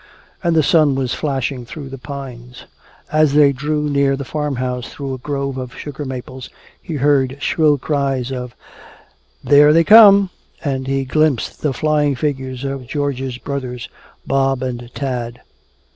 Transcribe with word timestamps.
And 0.43 0.55
the 0.55 0.63
sun 0.63 0.95
was 0.95 1.13
flashing 1.13 1.63
through 1.63 1.89
the 1.89 1.99
pines. 1.99 2.63
As 3.11 3.35
they 3.35 3.51
drew 3.53 3.83
near 3.87 4.15
the 4.15 4.25
farmhouse 4.25 4.87
through 4.89 5.13
a 5.13 5.19
grove 5.19 5.59
of 5.59 5.75
sugar 5.77 6.05
maples, 6.05 6.49
he 6.81 6.95
heard 6.95 7.37
shrill 7.39 7.77
cries 7.77 8.31
of, 8.31 8.55
"There 9.43 9.71
they 9.73 9.83
come!" 9.83 10.31
And 10.63 10.87
he 10.87 11.05
glimpsed 11.05 11.61
the 11.61 11.71
flying 11.71 12.15
figures 12.15 12.63
of 12.65 12.87
George's 12.87 13.37
brothers, 13.37 13.89
Bob 14.25 14.63
and 14.63 14.89
Tad. 14.95 15.39